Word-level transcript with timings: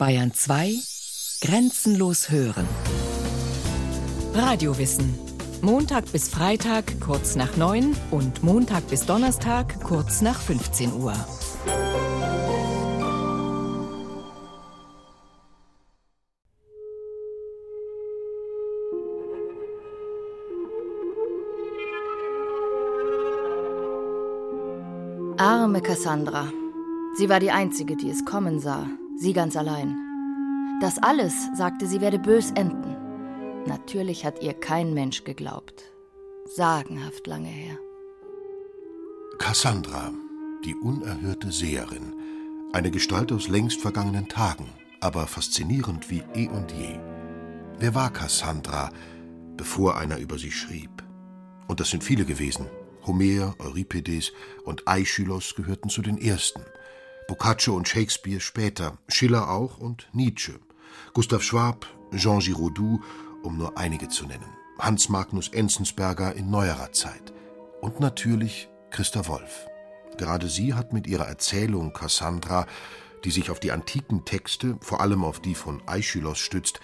Bayern 0.00 0.32
2 0.32 0.76
Grenzenlos 1.42 2.30
hören. 2.30 2.66
Radiowissen. 4.32 5.14
Montag 5.60 6.10
bis 6.10 6.30
Freitag 6.30 6.98
kurz 7.02 7.36
nach 7.36 7.58
9 7.58 7.94
und 8.10 8.42
Montag 8.42 8.88
bis 8.88 9.04
Donnerstag 9.04 9.78
kurz 9.82 10.22
nach 10.22 10.40
15 10.40 10.94
Uhr. 10.94 11.12
Arme 25.36 25.82
Cassandra. 25.82 26.46
Sie 27.18 27.28
war 27.28 27.38
die 27.38 27.50
Einzige, 27.50 27.96
die 27.96 28.08
es 28.08 28.24
kommen 28.24 28.60
sah, 28.60 28.86
sie 29.18 29.32
ganz 29.32 29.56
allein. 29.56 29.96
Das 30.80 30.98
alles, 30.98 31.34
sagte 31.54 31.86
sie, 31.86 32.00
werde 32.00 32.18
bös 32.18 32.50
enden. 32.52 32.96
Natürlich 33.66 34.24
hat 34.24 34.42
ihr 34.42 34.54
kein 34.54 34.94
Mensch 34.94 35.24
geglaubt. 35.24 35.84
Sagenhaft 36.46 37.26
lange 37.26 37.48
her. 37.48 37.78
Cassandra, 39.38 40.12
die 40.64 40.74
unerhörte 40.74 41.52
Seherin, 41.52 42.14
eine 42.72 42.90
Gestalt 42.90 43.32
aus 43.32 43.48
längst 43.48 43.80
vergangenen 43.80 44.28
Tagen, 44.28 44.68
aber 45.00 45.26
faszinierend 45.26 46.10
wie 46.10 46.22
eh 46.34 46.48
und 46.48 46.72
je. 46.72 46.98
Wer 47.78 47.94
war 47.94 48.12
Cassandra, 48.12 48.90
bevor 49.56 49.96
einer 49.96 50.18
über 50.18 50.38
sie 50.38 50.50
schrieb? 50.50 51.02
Und 51.68 51.80
das 51.80 51.90
sind 51.90 52.04
viele 52.04 52.24
gewesen. 52.24 52.66
Homer, 53.06 53.54
Euripides 53.58 54.32
und 54.64 54.86
Aeschylus 54.86 55.54
gehörten 55.54 55.88
zu 55.88 56.02
den 56.02 56.18
ersten. 56.18 56.62
Boccaccio 57.30 57.76
und 57.76 57.86
Shakespeare 57.86 58.40
später, 58.40 58.98
Schiller 59.06 59.48
auch 59.50 59.78
und 59.78 60.08
Nietzsche. 60.12 60.58
Gustav 61.12 61.44
Schwab, 61.44 61.86
Jean 62.12 62.40
Giraudoux, 62.40 63.00
um 63.44 63.56
nur 63.56 63.78
einige 63.78 64.08
zu 64.08 64.26
nennen. 64.26 64.52
Hans 64.80 65.08
Magnus 65.08 65.46
Enzensberger 65.46 66.34
in 66.34 66.50
neuerer 66.50 66.90
Zeit. 66.90 67.32
Und 67.82 68.00
natürlich 68.00 68.68
Christa 68.90 69.28
Wolf. 69.28 69.68
Gerade 70.18 70.48
sie 70.48 70.74
hat 70.74 70.92
mit 70.92 71.06
ihrer 71.06 71.28
Erzählung 71.28 71.92
Cassandra, 71.92 72.66
die 73.24 73.30
sich 73.30 73.48
auf 73.48 73.60
die 73.60 73.70
antiken 73.70 74.24
Texte, 74.24 74.76
vor 74.80 75.00
allem 75.00 75.22
auf 75.22 75.38
die 75.38 75.54
von 75.54 75.80
Aeschylus 75.86 76.38
stützt, 76.38 76.80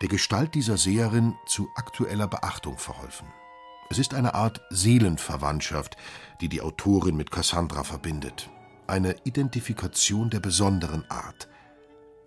der 0.00 0.08
Gestalt 0.08 0.54
dieser 0.54 0.76
Seherin 0.76 1.34
zu 1.44 1.70
aktueller 1.74 2.28
Beachtung 2.28 2.78
verholfen. 2.78 3.26
Es 3.90 3.98
ist 3.98 4.14
eine 4.14 4.34
Art 4.34 4.60
Seelenverwandtschaft, 4.70 5.96
die 6.40 6.48
die 6.48 6.62
Autorin 6.62 7.16
mit 7.16 7.32
Cassandra 7.32 7.82
verbindet. 7.82 8.48
Eine 8.88 9.16
Identifikation 9.24 10.30
der 10.30 10.40
besonderen 10.40 11.04
Art. 11.10 11.46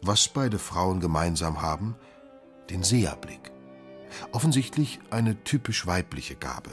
Was 0.03 0.27
beide 0.27 0.59
Frauen 0.59 0.99
gemeinsam 0.99 1.63
haben? 1.63 1.95
Den 2.69 2.83
Seherblick. 2.83 3.51
Offensichtlich 4.31 4.99
eine 5.09 5.43
typisch 5.43 5.87
weibliche 5.87 6.35
Gabe. 6.35 6.69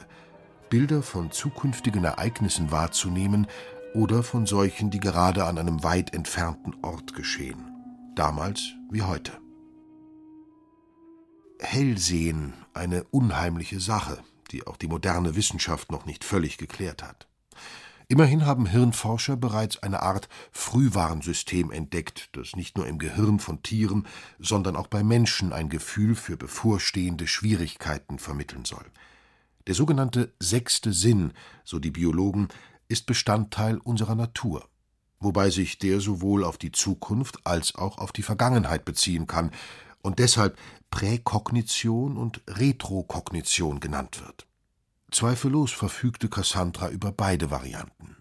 Bilder 0.68 1.00
von 1.00 1.30
zukünftigen 1.30 2.04
Ereignissen 2.04 2.70
wahrzunehmen 2.70 3.46
oder 3.94 4.22
von 4.22 4.44
solchen, 4.44 4.90
die 4.90 5.00
gerade 5.00 5.44
an 5.44 5.56
einem 5.56 5.82
weit 5.82 6.12
entfernten 6.12 6.76
Ort 6.82 7.14
geschehen. 7.14 7.72
Damals 8.14 8.74
wie 8.90 9.00
heute. 9.00 9.32
Hellsehen, 11.60 12.52
eine 12.74 13.04
unheimliche 13.04 13.80
Sache, 13.80 14.18
die 14.50 14.66
auch 14.66 14.76
die 14.76 14.86
moderne 14.86 15.34
Wissenschaft 15.34 15.90
noch 15.90 16.04
nicht 16.04 16.24
völlig 16.24 16.58
geklärt 16.58 17.02
hat. 17.02 17.26
Immerhin 18.10 18.46
haben 18.46 18.64
Hirnforscher 18.64 19.36
bereits 19.36 19.82
eine 19.82 20.00
Art 20.00 20.30
Frühwarnsystem 20.50 21.70
entdeckt, 21.70 22.30
das 22.32 22.56
nicht 22.56 22.78
nur 22.78 22.86
im 22.86 22.98
Gehirn 22.98 23.38
von 23.38 23.62
Tieren, 23.62 24.06
sondern 24.38 24.76
auch 24.76 24.86
bei 24.86 25.04
Menschen 25.04 25.52
ein 25.52 25.68
Gefühl 25.68 26.14
für 26.14 26.38
bevorstehende 26.38 27.26
Schwierigkeiten 27.26 28.18
vermitteln 28.18 28.64
soll. 28.64 28.86
Der 29.66 29.74
sogenannte 29.74 30.32
sechste 30.40 30.94
Sinn, 30.94 31.34
so 31.64 31.78
die 31.78 31.90
Biologen, 31.90 32.48
ist 32.88 33.04
Bestandteil 33.04 33.76
unserer 33.76 34.14
Natur, 34.14 34.66
wobei 35.20 35.50
sich 35.50 35.78
der 35.78 36.00
sowohl 36.00 36.44
auf 36.44 36.56
die 36.56 36.72
Zukunft 36.72 37.46
als 37.46 37.74
auch 37.74 37.98
auf 37.98 38.12
die 38.12 38.22
Vergangenheit 38.22 38.86
beziehen 38.86 39.26
kann 39.26 39.50
und 40.00 40.18
deshalb 40.18 40.58
Präkognition 40.88 42.16
und 42.16 42.40
Retrokognition 42.48 43.80
genannt 43.80 44.22
wird. 44.24 44.47
Zweifellos 45.10 45.72
verfügte 45.72 46.28
Cassandra 46.28 46.90
über 46.90 47.12
beide 47.12 47.50
Varianten. 47.50 48.16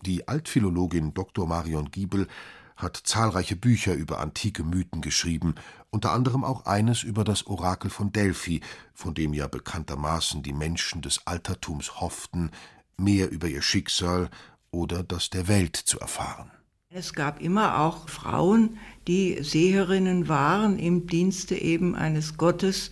Die 0.00 0.28
Altphilologin 0.28 1.12
Dr. 1.12 1.46
Marion 1.46 1.90
Giebel 1.90 2.28
hat 2.76 2.96
zahlreiche 2.96 3.56
Bücher 3.56 3.94
über 3.94 4.20
antike 4.20 4.62
Mythen 4.62 5.02
geschrieben, 5.02 5.56
unter 5.90 6.12
anderem 6.12 6.44
auch 6.44 6.64
eines 6.64 7.02
über 7.02 7.24
das 7.24 7.46
Orakel 7.46 7.90
von 7.90 8.12
Delphi, 8.12 8.60
von 8.94 9.14
dem 9.14 9.34
ja 9.34 9.48
bekanntermaßen 9.48 10.42
die 10.42 10.52
Menschen 10.52 11.02
des 11.02 11.26
Altertums 11.26 12.00
hofften, 12.00 12.52
mehr 12.96 13.30
über 13.30 13.48
ihr 13.48 13.62
Schicksal 13.62 14.30
oder 14.70 15.02
das 15.02 15.30
der 15.30 15.48
Welt 15.48 15.76
zu 15.76 15.98
erfahren. 15.98 16.50
Es 16.90 17.12
gab 17.12 17.42
immer 17.42 17.80
auch 17.80 18.08
Frauen, 18.08 18.78
die 19.06 19.42
Seherinnen 19.42 20.28
waren 20.28 20.78
im 20.78 21.06
Dienste 21.06 21.54
eben 21.54 21.94
eines 21.94 22.38
Gottes. 22.38 22.90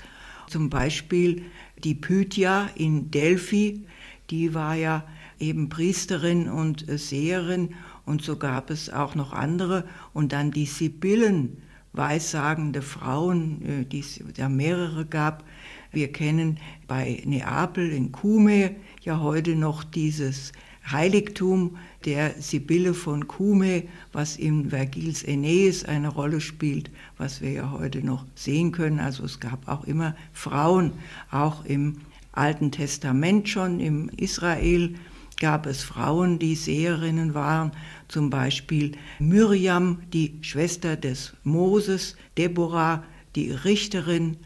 Zum 0.48 0.70
Beispiel 0.70 1.42
die 1.82 1.94
Pythia 1.94 2.68
in 2.74 3.10
Delphi, 3.10 3.86
die 4.30 4.54
war 4.54 4.74
ja 4.74 5.04
eben 5.38 5.68
Priesterin 5.68 6.48
und 6.48 6.84
Seherin 6.88 7.74
und 8.06 8.22
so 8.22 8.36
gab 8.36 8.70
es 8.70 8.88
auch 8.88 9.14
noch 9.14 9.32
andere. 9.32 9.84
Und 10.14 10.32
dann 10.32 10.52
die 10.52 10.66
Sibyllen, 10.66 11.58
weissagende 11.92 12.80
Frauen, 12.80 13.62
äh, 13.62 13.84
die 13.84 14.00
es 14.00 14.22
ja 14.36 14.48
mehrere 14.48 15.04
gab. 15.04 15.44
Wir 15.92 16.12
kennen 16.12 16.58
bei 16.86 17.22
Neapel 17.24 17.90
in 17.90 18.12
Cumae 18.12 18.76
ja 19.02 19.20
heute 19.20 19.56
noch 19.56 19.82
dieses 19.82 20.52
Heiligtum 20.90 21.76
der 22.04 22.34
Sibylle 22.40 22.94
von 22.94 23.26
Cumae, 23.26 23.88
was 24.12 24.36
in 24.36 24.70
Vergils 24.70 25.24
Aeneis 25.24 25.84
eine 25.84 26.08
Rolle 26.08 26.40
spielt, 26.40 26.90
was 27.18 27.40
wir 27.40 27.50
ja 27.50 27.70
heute 27.72 28.04
noch 28.04 28.24
sehen 28.34 28.72
können. 28.72 29.00
Also 29.00 29.24
es 29.24 29.40
gab 29.40 29.66
auch 29.68 29.84
immer 29.84 30.14
Frauen, 30.32 30.92
auch 31.30 31.64
im 31.64 31.96
Alten 32.32 32.70
Testament 32.70 33.48
schon, 33.48 33.80
im 33.80 34.08
Israel 34.10 34.94
gab 35.38 35.66
es 35.66 35.82
Frauen, 35.82 36.38
die 36.38 36.54
Seherinnen 36.54 37.34
waren, 37.34 37.72
zum 38.08 38.30
Beispiel 38.30 38.92
Miriam, 39.18 39.98
die 40.12 40.38
Schwester 40.40 40.96
des 40.96 41.34
Moses, 41.44 42.16
Deborah, 42.38 43.04
die 43.34 43.50
Richterin. 43.50 44.36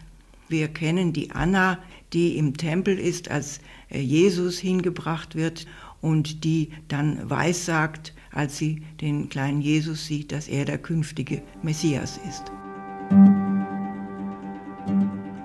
Wir 0.48 0.68
kennen 0.68 1.12
die 1.12 1.30
Anna, 1.30 1.78
die 2.12 2.36
im 2.36 2.56
Tempel 2.56 2.98
ist, 2.98 3.30
als 3.30 3.60
Jesus 3.90 4.58
hingebracht 4.58 5.36
wird 5.36 5.66
und 6.00 6.44
die 6.44 6.70
dann 6.88 7.28
weissagt, 7.28 8.14
als 8.32 8.56
sie 8.58 8.82
den 9.00 9.28
kleinen 9.28 9.60
Jesus 9.60 10.06
sieht, 10.06 10.32
dass 10.32 10.48
er 10.48 10.64
der 10.64 10.78
künftige 10.78 11.42
Messias 11.62 12.18
ist. 12.28 12.44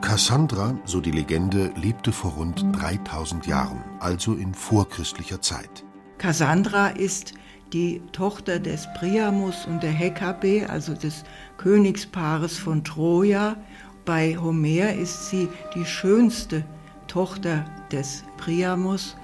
Cassandra, 0.02 0.78
so 0.86 1.02
die 1.02 1.12
Legende, 1.12 1.74
lebte 1.76 2.12
vor 2.12 2.34
rund 2.34 2.64
3000 2.74 3.48
Jahren, 3.48 3.84
also 4.00 4.36
in 4.36 4.54
vorchristlicher 4.54 5.42
Zeit. 5.42 5.84
Cassandra 6.20 6.90
ist 6.90 7.34
die 7.74 8.02
Tochter 8.12 8.60
des 8.60 8.88
Priamus 8.98 9.66
und 9.66 9.84
der 9.84 9.92
Hekabe, 9.92 10.70
also 10.70 10.94
des 10.94 11.24
Königspaares 11.58 12.58
von 12.58 12.84
Troja. 12.84 13.58
Bei 14.06 14.38
Homer 14.38 14.94
ist 14.94 15.30
sie 15.30 15.50
die 15.74 15.86
schönste 15.86 16.64
Tochter 17.08 17.66
des 17.92 18.24
Priamus 18.38 19.18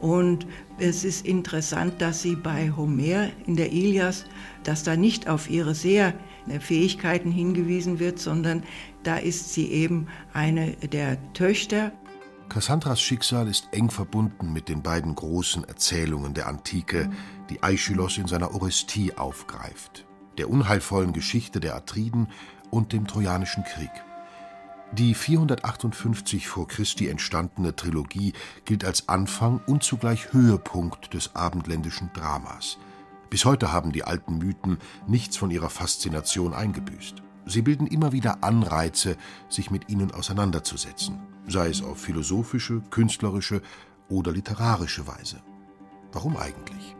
und 0.00 0.46
es 0.78 1.04
ist 1.04 1.26
interessant, 1.26 2.00
dass 2.00 2.22
sie 2.22 2.34
bei 2.34 2.72
Homer 2.74 3.28
in 3.46 3.56
der 3.56 3.70
Ilias, 3.70 4.24
dass 4.64 4.82
da 4.82 4.96
nicht 4.96 5.28
auf 5.28 5.50
ihre 5.50 5.74
sehr 5.74 6.14
äh, 6.48 6.58
Fähigkeiten 6.58 7.30
hingewiesen 7.30 7.98
wird, 7.98 8.18
sondern 8.18 8.62
da 9.02 9.16
ist 9.16 9.52
sie 9.52 9.70
eben 9.70 10.06
eine 10.32 10.72
der 10.76 11.18
Töchter. 11.34 11.92
Cassandras 12.48 13.00
Schicksal 13.00 13.46
ist 13.46 13.68
eng 13.72 13.90
verbunden 13.90 14.52
mit 14.52 14.68
den 14.68 14.82
beiden 14.82 15.14
großen 15.14 15.64
Erzählungen 15.64 16.34
der 16.34 16.48
Antike, 16.48 17.10
die 17.48 17.62
Aeschylus 17.62 18.18
in 18.18 18.26
seiner 18.26 18.54
Orestie 18.54 19.16
aufgreift, 19.16 20.06
der 20.38 20.50
unheilvollen 20.50 21.12
Geschichte 21.12 21.60
der 21.60 21.76
Atriden 21.76 22.28
und 22.70 22.92
dem 22.92 23.06
Trojanischen 23.06 23.64
Krieg. 23.64 23.90
Die 24.92 25.14
458 25.14 26.48
vor 26.48 26.66
Christi 26.66 27.06
entstandene 27.06 27.76
Trilogie 27.76 28.32
gilt 28.64 28.84
als 28.84 29.08
Anfang 29.08 29.60
und 29.68 29.84
zugleich 29.84 30.32
Höhepunkt 30.32 31.14
des 31.14 31.36
abendländischen 31.36 32.10
Dramas. 32.12 32.76
Bis 33.30 33.44
heute 33.44 33.72
haben 33.72 33.92
die 33.92 34.02
alten 34.02 34.38
Mythen 34.38 34.78
nichts 35.06 35.36
von 35.36 35.52
ihrer 35.52 35.70
Faszination 35.70 36.54
eingebüßt. 36.54 37.22
Sie 37.46 37.62
bilden 37.62 37.86
immer 37.86 38.10
wieder 38.10 38.42
Anreize, 38.42 39.16
sich 39.48 39.70
mit 39.70 39.88
ihnen 39.88 40.10
auseinanderzusetzen, 40.10 41.20
sei 41.46 41.68
es 41.68 41.84
auf 41.84 42.00
philosophische, 42.00 42.80
künstlerische 42.90 43.62
oder 44.08 44.32
literarische 44.32 45.06
Weise. 45.06 45.40
Warum 46.10 46.36
eigentlich? 46.36 46.96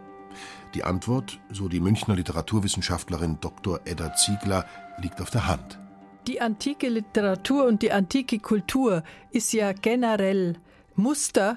Die 0.75 0.85
Antwort, 0.85 1.41
so 1.51 1.67
die 1.67 1.81
Münchner 1.81 2.15
Literaturwissenschaftlerin 2.15 3.39
Dr. 3.41 3.81
Edda 3.85 4.15
Ziegler, 4.15 4.65
liegt 4.99 5.21
auf 5.21 5.31
der 5.31 5.49
Hand. 5.49 5.81
Die 6.27 6.41
antike 6.41 6.89
Literatur 6.89 7.65
und 7.65 7.83
die 7.83 7.93
antike 7.93 8.39
Kultur 8.39 9.03
ist 9.31 9.53
ja 9.53 9.73
generell 9.73 10.57
Muster 10.95 11.57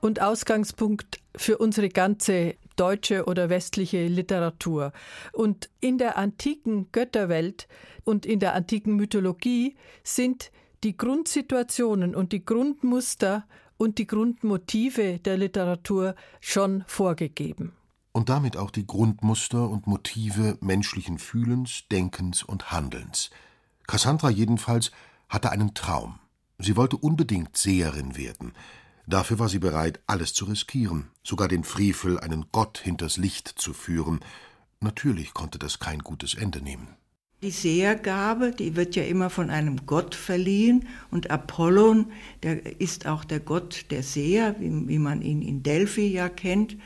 und 0.00 0.20
Ausgangspunkt 0.20 1.20
für 1.34 1.58
unsere 1.58 1.88
ganze 1.88 2.54
deutsche 2.76 3.24
oder 3.24 3.48
westliche 3.48 4.06
Literatur. 4.06 4.92
Und 5.32 5.68
in 5.80 5.98
der 5.98 6.16
antiken 6.16 6.92
Götterwelt 6.92 7.66
und 8.04 8.24
in 8.24 8.38
der 8.38 8.54
antiken 8.54 8.94
Mythologie 8.96 9.76
sind 10.04 10.52
die 10.84 10.96
Grundsituationen 10.96 12.14
und 12.14 12.32
die 12.32 12.44
Grundmuster 12.44 13.46
und 13.78 13.98
die 13.98 14.06
Grundmotive 14.06 15.18
der 15.18 15.38
Literatur 15.38 16.14
schon 16.40 16.84
vorgegeben. 16.86 17.72
Und 18.12 18.28
damit 18.28 18.56
auch 18.56 18.70
die 18.70 18.86
Grundmuster 18.86 19.68
und 19.68 19.88
Motive 19.88 20.56
menschlichen 20.60 21.18
Fühlens, 21.18 21.84
Denkens 21.90 22.44
und 22.44 22.70
Handelns. 22.70 23.30
Cassandra 23.86 24.30
jedenfalls 24.30 24.90
hatte 25.28 25.50
einen 25.50 25.74
Traum. 25.74 26.18
Sie 26.58 26.76
wollte 26.76 26.96
unbedingt 26.96 27.56
Seherin 27.56 28.16
werden. 28.16 28.52
Dafür 29.06 29.38
war 29.38 29.48
sie 29.48 29.58
bereit, 29.58 30.00
alles 30.06 30.32
zu 30.32 30.46
riskieren, 30.46 31.10
sogar 31.22 31.48
den 31.48 31.64
Frevel, 31.64 32.18
einen 32.18 32.46
Gott 32.52 32.78
hinters 32.78 33.16
Licht 33.16 33.48
zu 33.48 33.74
führen. 33.74 34.20
Natürlich 34.80 35.34
konnte 35.34 35.58
das 35.58 35.78
kein 35.78 35.98
gutes 35.98 36.34
Ende 36.34 36.62
nehmen. 36.62 36.88
Die 37.42 37.50
Sehergabe, 37.50 38.52
die 38.52 38.74
wird 38.74 38.96
ja 38.96 39.04
immer 39.04 39.28
von 39.28 39.50
einem 39.50 39.84
Gott 39.84 40.14
verliehen 40.14 40.88
und 41.10 41.30
Apollon, 41.30 42.10
der 42.42 42.80
ist 42.80 43.06
auch 43.06 43.22
der 43.24 43.40
Gott 43.40 43.86
der 43.90 44.02
Seher, 44.02 44.58
wie, 44.60 44.88
wie 44.88 44.98
man 44.98 45.20
ihn 45.20 45.42
in 45.42 45.62
Delphi 45.62 46.06
ja 46.06 46.30
kennt. 46.30 46.78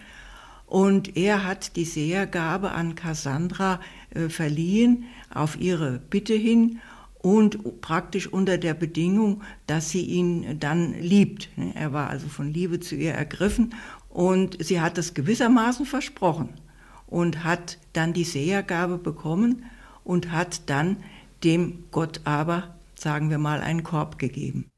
Und 0.69 1.17
er 1.17 1.45
hat 1.45 1.77
die 1.77 1.87
Sehergabe 1.87 2.73
an 2.73 2.95
Cassandra 2.95 3.81
äh, 4.11 4.29
verliehen 4.29 5.05
auf 5.33 5.59
ihre 5.59 5.99
Bitte 5.99 6.35
hin 6.35 6.81
und 7.21 7.81
praktisch 7.81 8.27
unter 8.27 8.59
der 8.59 8.75
Bedingung, 8.75 9.43
dass 9.67 9.91
sie 9.91 10.03
ihn 10.03 10.61
dann 10.61 10.95
liebt. 11.01 11.49
Er 11.75 11.93
war 11.93 12.11
also 12.11 12.29
von 12.29 12.53
Liebe 12.53 12.81
zu 12.81 12.95
ihr 12.95 13.13
ergriffen 13.13 13.75
und 14.11 14.63
sie 14.63 14.81
hat 14.81 14.99
das 14.99 15.15
gewissermaßen 15.15 15.87
versprochen 15.87 16.51
und 17.07 17.45
hat 17.45 17.79
dann 17.95 18.13
die 18.13 18.25
Sehergabe 18.25 18.99
bekommen 18.99 19.65
und 20.05 20.31
hat 20.31 20.69
dann 20.69 20.99
dem 21.45 21.85
Gott 21.91 22.21
aber, 22.25 22.77
sagen 22.95 23.31
wir 23.31 23.39
mal, 23.39 23.61
einen 23.61 23.83
Korb 23.83 24.19
gegeben. 24.19 24.71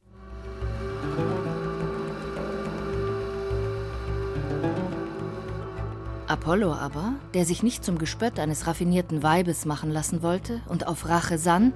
Apollo 6.30 6.72
aber, 6.72 7.14
der 7.34 7.44
sich 7.44 7.62
nicht 7.62 7.84
zum 7.84 7.98
Gespött 7.98 8.38
eines 8.38 8.66
raffinierten 8.66 9.22
Weibes 9.22 9.64
machen 9.64 9.90
lassen 9.90 10.22
wollte 10.22 10.60
und 10.68 10.86
auf 10.86 11.08
Rache 11.08 11.38
sann, 11.38 11.72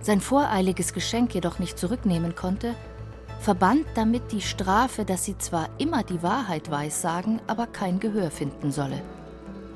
sein 0.00 0.20
voreiliges 0.20 0.92
Geschenk 0.92 1.34
jedoch 1.34 1.58
nicht 1.58 1.78
zurücknehmen 1.78 2.34
konnte, 2.34 2.74
verband 3.40 3.86
damit 3.94 4.32
die 4.32 4.42
Strafe, 4.42 5.04
dass 5.04 5.24
sie 5.24 5.38
zwar 5.38 5.68
immer 5.78 6.02
die 6.02 6.22
Wahrheit 6.22 6.70
weissagen, 6.70 7.40
aber 7.46 7.66
kein 7.66 7.98
Gehör 7.98 8.30
finden 8.30 8.70
solle. 8.70 9.02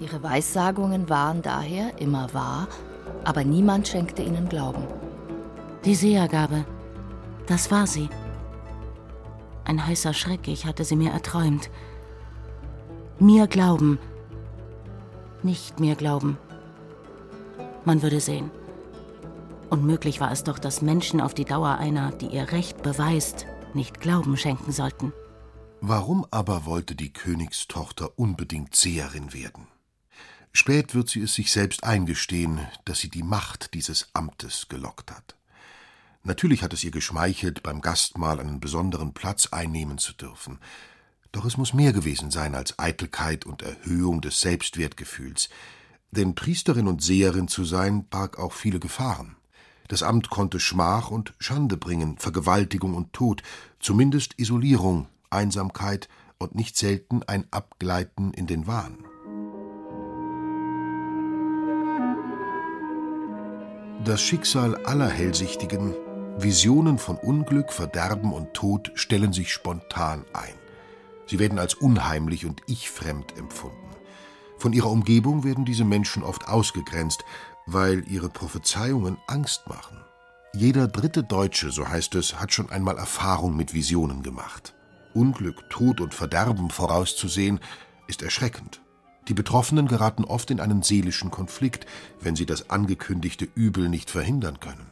Ihre 0.01 0.23
Weissagungen 0.23 1.09
waren 1.09 1.43
daher 1.43 1.99
immer 1.99 2.33
wahr 2.33 2.69
aber 3.25 3.45
niemand 3.45 3.89
schenkte 3.89 4.23
ihnen 4.23 4.49
Glauben. 4.49 4.85
Die 5.85 5.95
Sehergabe, 5.95 6.65
das 7.47 7.71
war 7.71 7.87
sie. 7.87 8.09
Ein 9.65 9.87
heißer 9.87 10.15
Schreck, 10.15 10.49
ich 10.49 10.67
hatte 10.67 10.85
sie 10.85 10.97
mir 10.97 11.13
erträumt. 11.13 11.71
Mir 13.19 13.47
glauben, 13.47 13.99
nicht 15.45 15.81
mir 15.81 15.95
glauben. 15.95 16.39
Man 17.85 18.03
würde 18.03 18.21
sehen. 18.21 18.51
Unmöglich 19.71 20.21
war 20.21 20.33
es 20.33 20.45
doch, 20.45 20.59
dass 20.59 20.83
Menschen 20.83 21.21
auf 21.21 21.33
die 21.33 21.45
Dauer 21.45 21.79
einer, 21.79 22.11
die 22.13 22.27
ihr 22.27 22.51
Recht 22.51 22.83
beweist, 22.83 23.47
nicht 23.73 24.01
Glauben 24.01 24.37
schenken 24.37 24.73
sollten. 24.73 25.13
Warum 25.81 26.27
aber 26.31 26.67
wollte 26.67 26.95
die 26.95 27.13
Königstochter 27.13 28.19
unbedingt 28.19 28.75
Seherin 28.75 29.33
werden? 29.33 29.67
Spät 30.53 30.95
wird 30.95 31.09
sie 31.09 31.23
es 31.23 31.35
sich 31.35 31.53
selbst 31.53 31.85
eingestehen, 31.85 32.61
dass 32.85 32.99
sie 32.99 33.09
die 33.09 33.23
Macht 33.23 33.73
dieses 33.73 34.11
Amtes 34.13 34.69
gelockt 34.69 35.11
hat. 35.13 35.37
Natürlich 36.23 36.63
hat 36.63 36.73
es 36.73 36.85
ihr 36.85 36.91
geschmeichelt, 36.91 37.63
beim 37.63 37.81
Gastmahl 37.81 38.41
einen 38.41 38.61
besonderen 38.61 39.15
Platz 39.15 39.47
einnehmen 39.47 39.99
zu 39.99 40.13
dürfen. 40.13 40.59
Doch 41.33 41.45
es 41.45 41.57
muss 41.57 41.75
mehr 41.75 41.93
gewesen 41.93 42.31
sein 42.31 42.55
als 42.55 42.79
Eitelkeit 42.79 43.47
und 43.47 43.63
Erhöhung 43.63 44.21
des 44.21 44.41
Selbstwertgefühls. 44.41 45.49
Denn 46.11 46.35
Priesterin 46.35 46.89
und 46.89 47.03
Seherin 47.03 47.47
zu 47.47 47.65
sein, 47.65 48.07
barg 48.09 48.39
auch 48.39 48.53
viele 48.53 48.81
Gefahren. 48.81 49.37
Das 49.87 50.03
Amt 50.03 50.31
konnte 50.31 50.61
Schmach 50.61 51.11
und 51.11 51.35
Schande 51.39 51.77
bringen, 51.77 52.17
Vergewaltigung 52.19 52.95
und 52.95 53.13
Tod, 53.13 53.43
zumindest 53.79 54.39
Isolierung, 54.39 55.09
Einsamkeit 55.31 56.09
und 56.39 56.55
nicht 56.55 56.77
selten 56.77 57.23
ein 57.25 57.47
Abgleiten 57.51 58.33
in 58.33 58.47
den 58.47 58.67
Wahn. 58.67 59.05
Das 64.05 64.23
Schicksal 64.23 64.77
aller 64.87 65.09
Hellsichtigen, 65.09 65.95
Visionen 66.39 66.99
von 66.99 67.17
Unglück, 67.17 67.73
Verderben 67.73 68.33
und 68.33 68.55
Tod 68.55 68.91
stellen 68.95 69.33
sich 69.33 69.53
spontan 69.53 70.25
ein. 70.33 70.55
Sie 71.31 71.39
werden 71.39 71.61
als 71.61 71.75
unheimlich 71.75 72.45
und 72.45 72.61
ich-fremd 72.67 73.39
empfunden. 73.39 73.77
Von 74.59 74.73
ihrer 74.73 74.91
Umgebung 74.91 75.45
werden 75.45 75.65
diese 75.65 75.85
Menschen 75.85 76.25
oft 76.25 76.49
ausgegrenzt, 76.49 77.25
weil 77.67 78.03
ihre 78.11 78.29
Prophezeiungen 78.29 79.17
Angst 79.29 79.69
machen. 79.69 79.97
Jeder 80.55 80.89
dritte 80.89 81.23
Deutsche, 81.23 81.71
so 81.71 81.89
heißt 81.89 82.17
es, 82.17 82.41
hat 82.41 82.53
schon 82.53 82.69
einmal 82.71 82.99
Erfahrung 82.99 83.57
mit 83.57 83.75
Visionen 83.75 84.25
gemacht. 84.25 84.75
Unglück, 85.15 85.71
Tod 85.71 86.01
und 86.01 86.15
Verderben 86.15 86.69
vorauszusehen, 86.69 87.61
ist 88.09 88.23
erschreckend. 88.23 88.81
Die 89.29 89.35
Betroffenen 89.35 89.87
geraten 89.87 90.25
oft 90.25 90.51
in 90.51 90.59
einen 90.59 90.83
seelischen 90.83 91.31
Konflikt, 91.31 91.87
wenn 92.21 92.35
sie 92.35 92.47
das 92.47 92.71
angekündigte 92.71 93.47
Übel 93.55 93.89
nicht 93.89 94.11
verhindern 94.11 94.59
können. 94.59 94.91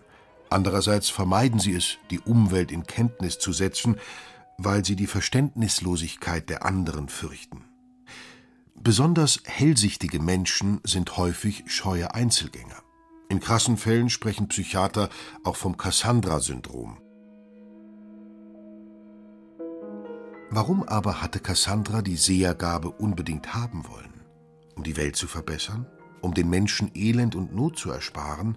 Andererseits 0.51 1.11
vermeiden 1.11 1.59
sie 1.59 1.75
es, 1.75 1.97
die 2.13 2.21
Umwelt 2.21 2.71
in 2.71 2.85
Kenntnis 2.87 3.41
zu 3.41 3.53
setzen, 3.53 3.97
weil 4.59 4.85
sie 4.85 4.97
die 4.97 5.07
Verständnislosigkeit 5.07 6.51
der 6.51 6.67
anderen 6.67 7.09
fürchten. 7.09 7.65
Besonders 8.75 9.41
hellsichtige 9.45 10.21
Menschen 10.21 10.81
sind 10.85 11.17
häufig 11.17 11.65
scheue 11.67 12.15
Einzelgänger. 12.15 12.83
In 13.29 13.41
krassen 13.41 13.77
Fällen 13.77 14.11
sprechen 14.11 14.49
Psychiater 14.49 15.09
auch 15.45 15.57
vom 15.57 15.77
Cassandra-Syndrom. 15.77 16.99
Warum 20.51 20.83
aber 20.83 21.21
hatte 21.21 21.41
Cassandra 21.41 22.03
die 22.03 22.17
Sehergabe 22.17 22.91
unbedingt 22.91 23.55
haben 23.55 23.87
wollen? 23.89 24.25
Um 24.77 24.83
die 24.83 24.97
Welt 24.97 25.15
zu 25.15 25.27
verbessern? 25.27 25.87
Um 26.21 26.35
den 26.35 26.49
Menschen 26.49 26.91
Elend 26.95 27.35
und 27.35 27.55
Not 27.55 27.79
zu 27.79 27.91
ersparen? 27.91 28.57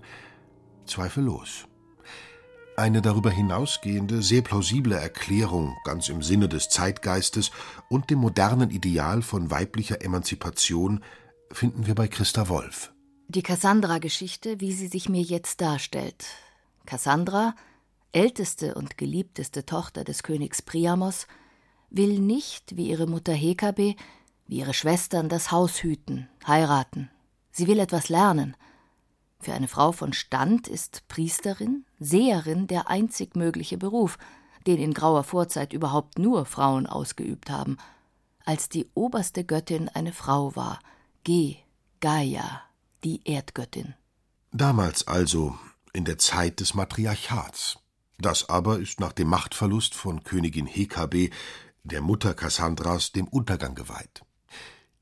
Zweifellos. 0.85 1.67
Eine 2.77 3.01
darüber 3.01 3.29
hinausgehende, 3.29 4.21
sehr 4.21 4.41
plausible 4.41 4.95
Erklärung, 4.95 5.75
ganz 5.83 6.09
im 6.09 6.21
Sinne 6.21 6.47
des 6.47 6.69
Zeitgeistes 6.69 7.51
und 7.89 8.09
dem 8.09 8.19
modernen 8.19 8.69
Ideal 8.69 9.21
von 9.21 9.51
weiblicher 9.51 10.01
Emanzipation, 10.01 11.03
finden 11.51 11.85
wir 11.85 11.95
bei 11.95 12.07
Christa 12.07 12.47
Wolf. 12.47 12.93
Die 13.27 13.43
Cassandra-Geschichte, 13.43 14.59
wie 14.61 14.71
sie 14.71 14.87
sich 14.87 15.09
mir 15.09 15.21
jetzt 15.21 15.61
darstellt. 15.61 16.25
Cassandra, 16.85 17.55
älteste 18.13 18.75
und 18.75 18.97
geliebteste 18.97 19.65
Tochter 19.65 20.03
des 20.03 20.23
Königs 20.23 20.61
Priamos, 20.61 21.27
will 21.89 22.19
nicht, 22.19 22.77
wie 22.77 22.89
ihre 22.89 23.05
Mutter 23.05 23.33
Hekabe, 23.33 23.95
wie 24.47 24.59
ihre 24.59 24.73
Schwestern 24.73 25.29
das 25.29 25.51
Haus 25.51 25.83
hüten, 25.83 26.29
heiraten. 26.47 27.09
Sie 27.51 27.67
will 27.67 27.79
etwas 27.79 28.09
lernen. 28.09 28.55
Für 29.39 29.53
eine 29.53 29.67
Frau 29.67 29.91
von 29.91 30.13
Stand 30.13 30.67
ist 30.67 31.07
Priesterin, 31.07 31.85
Seherin 32.03 32.65
der 32.65 32.89
einzig 32.89 33.35
mögliche 33.35 33.77
Beruf, 33.77 34.17
den 34.65 34.79
in 34.79 34.93
grauer 34.93 35.23
Vorzeit 35.23 35.71
überhaupt 35.71 36.17
nur 36.17 36.45
Frauen 36.45 36.87
ausgeübt 36.87 37.51
haben. 37.51 37.77
Als 38.43 38.69
die 38.69 38.89
oberste 38.95 39.43
Göttin 39.43 39.87
eine 39.87 40.11
Frau 40.11 40.55
war, 40.55 40.79
Ge, 41.23 41.57
Gaia, 41.99 42.63
die 43.03 43.21
Erdgöttin. 43.25 43.93
Damals 44.51 45.07
also, 45.07 45.55
in 45.93 46.03
der 46.03 46.17
Zeit 46.17 46.59
des 46.59 46.73
Matriarchats. 46.73 47.77
Das 48.17 48.49
aber 48.49 48.79
ist 48.79 48.99
nach 48.99 49.13
dem 49.13 49.27
Machtverlust 49.27 49.93
von 49.93 50.23
Königin 50.23 50.65
Hekabe, 50.65 51.29
der 51.83 52.01
Mutter 52.01 52.33
Kassandras, 52.33 53.11
dem 53.11 53.27
Untergang 53.27 53.75
geweiht. 53.75 54.23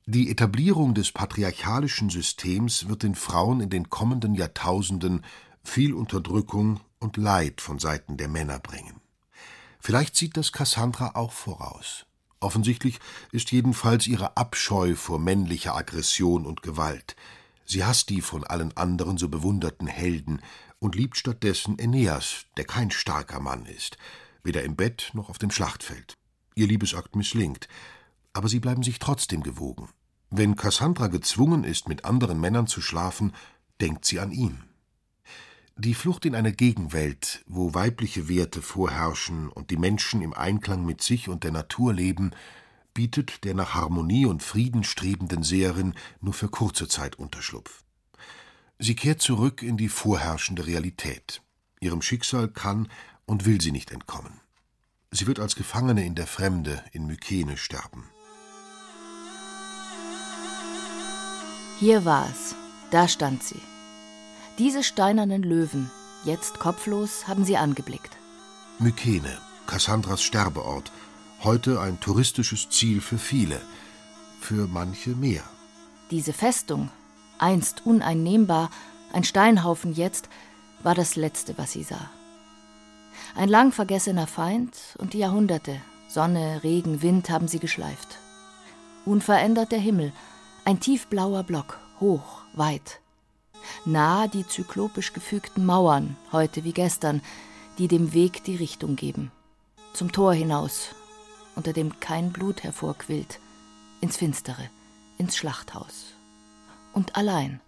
Die 0.06 0.30
Etablierung 0.30 0.94
des 0.94 1.14
patriarchalischen 1.14 2.10
Systems 2.10 2.90
wird 2.90 3.04
den 3.04 3.16
Frauen 3.16 3.62
in 3.62 3.70
den 3.70 3.90
kommenden 3.90 4.36
Jahrtausenden 4.36 5.24
viel 5.64 5.94
Unterdrückung 5.94 6.82
und 7.00 7.18
Leid 7.18 7.62
von 7.62 7.80
Seiten 7.80 8.18
der 8.18 8.28
Männer 8.28 8.60
bringen. 8.60 9.02
Vielleicht 9.80 10.16
sieht 10.16 10.38
das 10.38 10.52
Cassandra 10.52 11.12
auch 11.16 11.32
voraus. 11.32 12.06
Offensichtlich 12.42 13.00
ist 13.32 13.52
jedenfalls 13.52 14.08
ihre 14.08 14.38
Abscheu 14.38 14.96
vor 14.96 15.20
männlicher 15.20 15.76
Aggression 15.76 16.46
und 16.46 16.62
Gewalt. 16.62 17.16
Sie 17.66 17.84
hasst 17.84 18.10
die 18.10 18.22
von 18.22 18.44
allen 18.44 18.76
anderen 18.78 19.18
so 19.18 19.30
bewunderten 19.30 19.88
Helden 19.88 20.42
und 20.80 20.96
liebt 20.96 21.18
stattdessen 21.18 21.78
Aeneas, 21.80 22.46
der 22.58 22.66
kein 22.66 22.92
starker 22.92 23.40
Mann 23.40 23.66
ist, 23.66 23.98
weder 24.44 24.64
im 24.64 24.76
Bett 24.76 25.12
noch 25.14 25.30
auf 25.30 25.38
dem 25.38 25.52
Schlachtfeld. 25.52 26.14
Ihr 26.56 26.68
Liebesakt 26.68 27.16
misslingt, 27.16 27.68
aber 28.34 28.48
sie 28.48 28.60
bleiben 28.60 28.84
sich 28.84 29.00
trotzdem 29.00 29.44
gewogen. 29.44 29.90
Wenn 30.30 30.56
Cassandra 30.56 31.08
gezwungen 31.08 31.64
ist, 31.64 31.88
mit 31.88 32.06
anderen 32.06 32.40
Männern 32.40 32.68
zu 32.68 32.82
schlafen, 32.82 33.34
denkt 33.82 34.06
sie 34.06 34.20
an 34.20 34.32
ihn. 34.32 34.69
Die 35.82 35.94
Flucht 35.94 36.26
in 36.26 36.36
eine 36.36 36.52
Gegenwelt, 36.52 37.42
wo 37.48 37.74
weibliche 37.74 38.28
Werte 38.28 38.62
vorherrschen 38.62 39.48
und 39.48 39.72
die 39.72 39.78
Menschen 39.78 40.22
im 40.22 40.34
Einklang 40.34 40.86
mit 40.86 41.02
sich 41.02 41.30
und 41.30 41.46
der 41.46 41.54
Natur 41.54 41.94
leben, 41.94 42.32
bietet 42.94 43.46
der 43.46 43.54
nach 43.54 43.76
Harmonie 43.76 44.26
und 44.26 44.44
Frieden 44.44 44.84
strebenden 44.84 45.42
Seherin 45.42 45.94
nur 46.20 46.34
für 46.34 46.50
kurze 46.50 46.90
Zeit 46.90 47.16
Unterschlupf. 47.16 47.86
Sie 48.78 48.94
kehrt 48.94 49.22
zurück 49.22 49.64
in 49.64 49.78
die 49.78 49.88
vorherrschende 49.88 50.68
Realität. 50.68 51.42
Ihrem 51.80 52.02
Schicksal 52.02 52.50
kann 52.50 52.90
und 53.26 53.46
will 53.46 53.62
sie 53.62 53.72
nicht 53.72 53.92
entkommen. 53.92 54.42
Sie 55.12 55.28
wird 55.28 55.40
als 55.40 55.56
Gefangene 55.56 56.06
in 56.06 56.16
der 56.16 56.28
Fremde 56.28 56.84
in 56.92 57.08
Mykene 57.08 57.56
sterben. 57.56 58.04
Hier 61.80 62.04
war 62.04 62.30
es. 62.30 62.54
Da 62.92 63.08
stand 63.08 63.44
sie. 63.44 63.62
Diese 64.60 64.84
steinernen 64.84 65.42
Löwen, 65.42 65.90
jetzt 66.26 66.60
kopflos, 66.60 67.30
haben 67.30 67.46
sie 67.46 67.56
angeblickt. 67.56 68.18
Mykene, 68.78 69.38
Cassandras 69.68 70.22
Sterbeort, 70.22 70.92
heute 71.46 71.80
ein 71.80 72.02
touristisches 72.02 72.70
Ziel 72.70 73.00
für 73.00 73.18
viele, 73.18 73.62
für 74.42 74.68
manche 74.68 75.12
mehr. 75.12 75.44
Diese 76.12 76.34
Festung, 76.34 76.92
einst 77.38 77.86
uneinnehmbar, 77.86 78.70
ein 79.14 79.24
Steinhaufen 79.24 79.94
jetzt, 79.94 80.28
war 80.84 80.94
das 80.94 81.16
Letzte, 81.16 81.58
was 81.58 81.72
sie 81.72 81.84
sah. 81.84 82.10
Ein 83.36 83.48
lang 83.48 83.72
vergessener 83.72 84.28
Feind 84.28 84.76
und 84.98 85.14
die 85.14 85.20
Jahrhunderte, 85.20 85.80
Sonne, 86.10 86.64
Regen, 86.64 87.02
Wind 87.02 87.30
haben 87.30 87.48
sie 87.48 87.60
geschleift. 87.60 88.18
Unverändert 89.06 89.72
der 89.72 89.80
Himmel, 89.80 90.12
ein 90.66 90.82
tiefblauer 90.82 91.44
Block, 91.44 91.80
hoch, 92.02 92.42
weit, 92.56 93.00
nah 93.86 94.28
die 94.28 94.48
zyklopisch 94.48 95.14
gefügten 95.14 95.66
Mauern, 95.66 96.16
heute 96.32 96.64
wie 96.64 96.74
gestern, 96.74 97.22
die 97.78 97.88
dem 97.88 98.14
Weg 98.14 98.44
die 98.44 98.56
Richtung 98.56 98.96
geben. 98.96 99.32
Zum 99.94 100.12
Tor 100.12 100.34
hinaus, 100.34 100.90
unter 101.56 101.74
dem 101.74 102.00
kein 102.00 102.32
Blut 102.32 102.64
hervorquillt, 102.64 103.40
ins 104.02 104.18
Finstere, 104.18 104.70
ins 105.18 105.36
Schlachthaus. 105.38 106.14
Und 106.94 107.16
allein. 107.16 107.62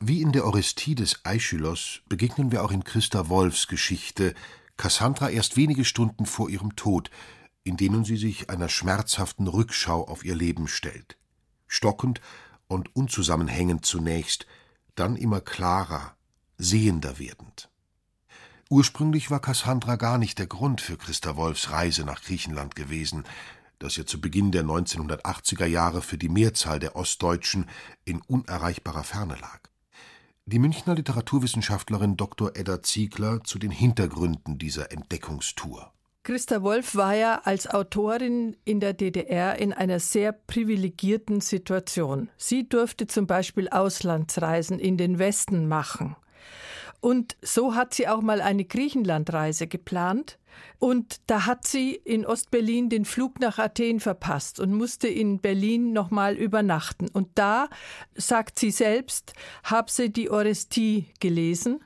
Wie 0.00 0.22
in 0.22 0.32
der 0.32 0.46
Orestie 0.46 0.94
des 0.94 1.24
Aeschylos 1.24 2.02
begegnen 2.08 2.52
wir 2.52 2.64
auch 2.64 2.70
in 2.70 2.84
Christa 2.84 3.28
Wolfs 3.28 3.66
Geschichte 3.66 4.34
Cassandra 4.76 5.28
erst 5.28 5.56
wenige 5.56 5.84
Stunden 5.84 6.24
vor 6.24 6.48
ihrem 6.48 6.76
Tod, 6.76 7.10
in 7.64 7.76
denen 7.76 8.04
sie 8.04 8.16
sich 8.16 8.48
einer 8.48 8.68
schmerzhaften 8.68 9.48
Rückschau 9.48 10.06
auf 10.06 10.24
ihr 10.24 10.36
Leben 10.36 10.68
stellt. 10.68 11.18
Stockend 11.66 12.20
und 12.68 12.94
unzusammenhängend 12.94 13.84
zunächst, 13.84 14.46
dann 14.98 15.16
immer 15.16 15.40
klarer, 15.40 16.16
sehender 16.56 17.18
werdend. 17.18 17.70
Ursprünglich 18.70 19.30
war 19.30 19.40
Cassandra 19.40 19.96
gar 19.96 20.18
nicht 20.18 20.38
der 20.38 20.46
Grund 20.46 20.80
für 20.80 20.98
Christa 20.98 21.36
Wolfs 21.36 21.70
Reise 21.70 22.04
nach 22.04 22.22
Griechenland 22.22 22.74
gewesen, 22.74 23.24
das 23.78 23.96
ja 23.96 24.04
zu 24.04 24.20
Beginn 24.20 24.52
der 24.52 24.64
1980er 24.64 25.66
Jahre 25.66 26.02
für 26.02 26.18
die 26.18 26.28
Mehrzahl 26.28 26.78
der 26.78 26.96
Ostdeutschen 26.96 27.66
in 28.04 28.20
unerreichbarer 28.20 29.04
Ferne 29.04 29.36
lag. 29.36 29.60
Die 30.46 30.58
Münchner 30.58 30.94
Literaturwissenschaftlerin 30.94 32.16
Dr. 32.16 32.56
Edda 32.56 32.82
Ziegler 32.82 33.44
zu 33.44 33.58
den 33.58 33.70
Hintergründen 33.70 34.58
dieser 34.58 34.90
Entdeckungstour. 34.92 35.92
Christa 36.28 36.62
Wolf 36.62 36.94
war 36.94 37.14
ja 37.14 37.40
als 37.44 37.70
Autorin 37.70 38.54
in 38.66 38.80
der 38.80 38.92
DDR 38.92 39.58
in 39.58 39.72
einer 39.72 39.98
sehr 39.98 40.32
privilegierten 40.32 41.40
Situation. 41.40 42.28
Sie 42.36 42.68
durfte 42.68 43.06
zum 43.06 43.26
Beispiel 43.26 43.70
Auslandsreisen 43.70 44.78
in 44.78 44.98
den 44.98 45.18
Westen 45.18 45.68
machen. 45.68 46.16
Und 47.00 47.38
so 47.40 47.74
hat 47.74 47.94
sie 47.94 48.08
auch 48.08 48.20
mal 48.20 48.42
eine 48.42 48.66
Griechenlandreise 48.66 49.68
geplant. 49.68 50.38
Und 50.78 51.22
da 51.28 51.46
hat 51.46 51.66
sie 51.66 51.94
in 51.94 52.26
Ostberlin 52.26 52.90
den 52.90 53.06
Flug 53.06 53.40
nach 53.40 53.58
Athen 53.58 53.98
verpasst 53.98 54.60
und 54.60 54.74
musste 54.74 55.08
in 55.08 55.38
Berlin 55.38 55.94
nochmal 55.94 56.34
übernachten. 56.34 57.08
Und 57.10 57.30
da, 57.36 57.70
sagt 58.14 58.58
sie 58.58 58.70
selbst, 58.70 59.32
habe 59.64 59.90
sie 59.90 60.12
die 60.12 60.28
Orestie 60.28 61.06
gelesen 61.20 61.80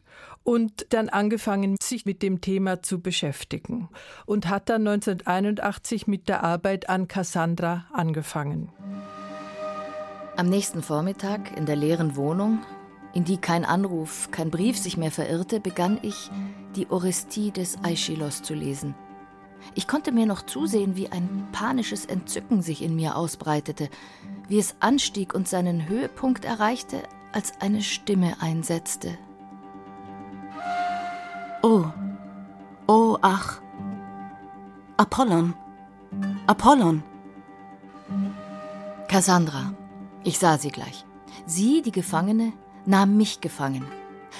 und 0.44 0.87
dann 0.90 1.08
angefangen, 1.08 1.76
sich 1.82 2.04
mit 2.06 2.22
dem 2.22 2.40
Thema 2.40 2.82
zu 2.82 3.00
beschäftigen 3.00 3.88
und 4.26 4.49
hat 4.49 4.68
dann 4.68 4.87
1981 4.87 6.06
mit 6.06 6.28
der 6.28 6.42
Arbeit 6.42 6.88
an 6.88 7.08
Cassandra 7.08 7.87
angefangen. 7.92 8.70
Am 10.37 10.49
nächsten 10.49 10.82
Vormittag 10.82 11.56
in 11.56 11.66
der 11.66 11.76
leeren 11.76 12.16
Wohnung, 12.16 12.61
in 13.12 13.25
die 13.25 13.37
kein 13.37 13.64
Anruf, 13.64 14.30
kein 14.30 14.50
Brief 14.50 14.78
sich 14.78 14.96
mehr 14.96 15.11
verirrte, 15.11 15.61
begann 15.61 15.99
ich, 16.02 16.30
die 16.75 16.90
Orestie 16.90 17.50
des 17.50 17.76
Aeschylos 17.84 18.42
zu 18.42 18.54
lesen. 18.54 18.94
Ich 19.75 19.87
konnte 19.87 20.11
mir 20.11 20.26
noch 20.26 20.42
zusehen, 20.42 20.96
wie 20.96 21.11
ein 21.11 21.49
panisches 21.52 22.06
Entzücken 22.06 22.62
sich 22.62 22.82
in 22.82 22.96
mir 22.96 23.16
ausbreitete, 23.16 23.88
wie 24.49 24.58
es 24.58 24.75
anstieg 24.80 25.34
und 25.34 25.46
seinen 25.46 25.88
Höhepunkt 25.88 26.44
erreichte, 26.44 27.02
als 27.32 27.52
eine 27.61 27.82
Stimme 27.82 28.37
einsetzte, 28.40 29.16
Oh, 31.62 31.85
oh, 32.87 33.19
ach. 33.23 33.61
Apollon. 34.97 35.54
Apollon. 36.47 37.02
Cassandra. 39.09 39.75
Ich 40.25 40.38
sah 40.38 40.59
sie 40.59 40.71
gleich. 40.71 41.04
Sie, 41.47 41.83
die 41.83 41.92
Gefangene, 41.92 42.52
nahm 42.85 43.16
mich 43.16 43.40
gefangen. 43.40 43.87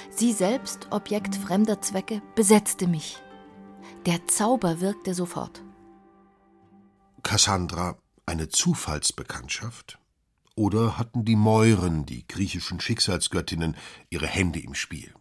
Sie 0.09 0.33
selbst, 0.33 0.87
Objekt 0.91 1.35
fremder 1.35 1.81
Zwecke, 1.81 2.21
besetzte 2.35 2.87
mich. 2.87 3.21
Der 4.05 4.27
Zauber 4.27 4.81
wirkte 4.81 5.13
sofort. 5.13 5.63
Cassandra 7.23 7.97
eine 8.25 8.49
Zufallsbekanntschaft? 8.49 9.99
Oder 10.55 10.97
hatten 10.97 11.25
die 11.25 11.35
Mäuren, 11.35 12.05
die 12.05 12.27
griechischen 12.27 12.79
Schicksalsgöttinnen, 12.79 13.75
ihre 14.09 14.27
Hände 14.27 14.59
im 14.59 14.75
Spiel? 14.75 15.13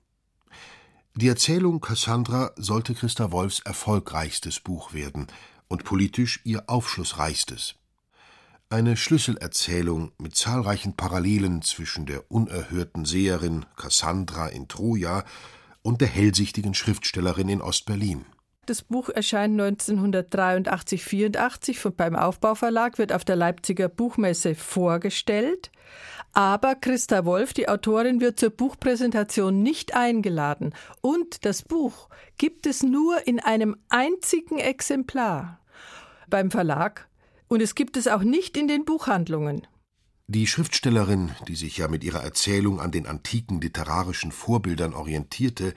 Die 1.15 1.29
Erzählung 1.29 1.83
Cassandra 1.83 2.53
sollte 2.57 2.95
Christa 2.95 3.31
Wolfs 3.33 3.61
erfolgreichstes 3.61 4.61
Buch 4.61 4.95
werden 4.95 5.27
und 5.69 5.85
politisch 5.85 6.41
ihr 6.45 6.71
aufschlussreichstes. 6.71 7.75
Eine 8.71 8.97
Schlüsselerzählung 8.97 10.13
mit 10.17 10.35
zahlreichen 10.35 10.97
Parallelen 10.97 11.61
zwischen 11.61 12.07
der 12.07 12.31
unerhörten 12.31 13.05
Seherin 13.05 13.67
Cassandra 13.77 14.47
in 14.47 14.69
Troja 14.69 15.25
und 15.83 16.01
der 16.01 16.09
hellsichtigen 16.09 16.73
Schriftstellerin 16.73 17.51
in 17.51 17.61
Ostberlin. 17.61 18.25
Das 18.65 18.83
Buch 18.83 19.09
erscheint 19.09 19.61
1983-84 19.61 21.91
beim 21.91 22.15
Aufbauverlag, 22.15 22.97
wird 22.97 23.13
auf 23.13 23.25
der 23.25 23.35
Leipziger 23.35 23.89
Buchmesse 23.89 24.55
vorgestellt. 24.55 25.73
Aber 26.33 26.77
Christa 26.77 27.25
Wolf, 27.25 27.55
die 27.55 27.69
Autorin, 27.69 28.21
wird 28.21 28.39
zur 28.39 28.51
Buchpräsentation 28.51 29.65
nicht 29.65 29.97
eingeladen. 29.97 30.77
Und 31.01 31.45
das 31.45 31.63
Buch 31.63 32.09
gibt 32.39 32.67
es 32.67 32.85
nur 32.85 33.27
in 33.27 33.41
einem 33.41 33.75
einzigen 33.89 34.59
Exemplar 34.59 35.59
beim 36.31 36.53
Verlag. 36.53 37.09
Und 37.49 37.63
es 37.63 37.75
gibt 37.75 37.97
es 37.97 38.07
auch 38.07 38.23
nicht 38.23 38.57
in 38.57 38.69
den 38.69 38.85
Buchhandlungen. 38.85 39.67
Die 40.29 40.47
Schriftstellerin, 40.47 41.33
die 41.49 41.57
sich 41.57 41.79
ja 41.79 41.89
mit 41.89 42.05
ihrer 42.05 42.23
Erzählung 42.23 42.81
an 42.81 42.93
den 42.93 43.07
antiken 43.07 43.61
literarischen 43.61 44.31
Vorbildern 44.31 44.95
orientierte, 44.95 45.75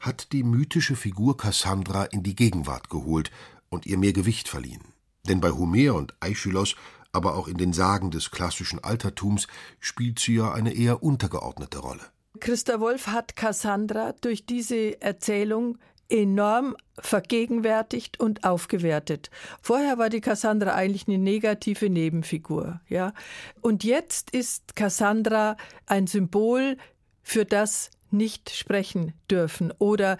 hat 0.00 0.32
die 0.32 0.42
mythische 0.42 0.96
Figur 0.96 1.36
Cassandra 1.36 2.04
in 2.04 2.22
die 2.22 2.34
Gegenwart 2.34 2.90
geholt 2.90 3.30
und 3.68 3.86
ihr 3.86 3.98
mehr 3.98 4.12
Gewicht 4.12 4.48
verliehen. 4.48 4.82
Denn 5.28 5.40
bei 5.40 5.50
Homer 5.52 5.94
und 5.94 6.14
Aeschylos 6.20 6.74
aber 7.12 7.36
auch 7.36 7.48
in 7.48 7.56
den 7.56 7.72
Sagen 7.72 8.10
des 8.10 8.30
klassischen 8.30 8.82
Altertums 8.82 9.48
spielt 9.80 10.18
sie 10.18 10.36
ja 10.36 10.52
eine 10.52 10.72
eher 10.72 11.02
untergeordnete 11.02 11.78
Rolle. 11.78 12.02
Christa 12.38 12.80
Wolf 12.80 13.08
hat 13.08 13.36
Cassandra 13.36 14.14
durch 14.20 14.46
diese 14.46 15.00
Erzählung 15.02 15.78
enorm 16.08 16.76
vergegenwärtigt 16.98 18.18
und 18.18 18.44
aufgewertet. 18.44 19.30
Vorher 19.62 19.98
war 19.98 20.08
die 20.08 20.20
Cassandra 20.20 20.74
eigentlich 20.74 21.06
eine 21.08 21.18
negative 21.18 21.88
Nebenfigur, 21.88 22.80
ja. 22.88 23.12
Und 23.60 23.84
jetzt 23.84 24.30
ist 24.30 24.74
Cassandra 24.76 25.56
ein 25.86 26.06
Symbol 26.06 26.76
für 27.22 27.44
das 27.44 27.90
nicht 28.12 28.50
sprechen 28.50 29.12
dürfen 29.30 29.72
oder 29.78 30.18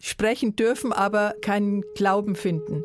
sprechen 0.00 0.56
dürfen, 0.56 0.92
aber 0.92 1.34
keinen 1.40 1.82
Glauben 1.94 2.36
finden. 2.36 2.84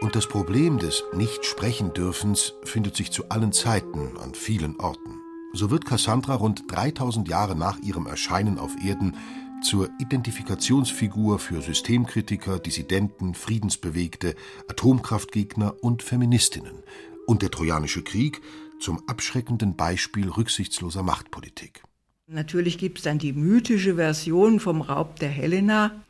Und 0.00 0.16
das 0.16 0.26
Problem 0.26 0.78
des 0.78 1.04
Nicht-Sprechen-Dürfens 1.14 2.54
findet 2.64 2.96
sich 2.96 3.12
zu 3.12 3.28
allen 3.28 3.52
Zeiten 3.52 4.16
an 4.18 4.34
vielen 4.34 4.78
Orten. 4.80 5.20
So 5.52 5.70
wird 5.70 5.84
Cassandra 5.84 6.34
rund 6.34 6.64
3000 6.68 7.28
Jahre 7.28 7.54
nach 7.54 7.78
ihrem 7.78 8.06
Erscheinen 8.06 8.58
auf 8.58 8.72
Erden 8.84 9.16
zur 9.62 9.90
Identifikationsfigur 10.00 11.38
für 11.38 11.62
Systemkritiker, 11.62 12.58
Dissidenten, 12.58 13.34
Friedensbewegte, 13.34 14.34
Atomkraftgegner 14.68 15.76
und 15.82 16.02
Feministinnen 16.02 16.82
und 17.26 17.42
der 17.42 17.50
Trojanische 17.50 18.02
Krieg 18.02 18.40
zum 18.82 19.08
abschreckenden 19.08 19.76
Beispiel 19.76 20.28
rücksichtsloser 20.28 21.02
Machtpolitik. 21.02 21.82
Natürlich 22.26 22.78
gibt 22.78 22.98
es 22.98 23.04
dann 23.04 23.18
die 23.18 23.32
mythische 23.32 23.96
Version 23.96 24.60
vom 24.60 24.80
Raub 24.80 25.18
der 25.18 25.28
Helena. 25.28 26.02